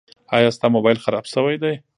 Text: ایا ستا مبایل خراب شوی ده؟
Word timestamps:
ایا 0.35 0.49
ستا 0.55 0.67
مبایل 0.75 0.97
خراب 1.05 1.25
شوی 1.33 1.55
ده؟ 1.61 1.71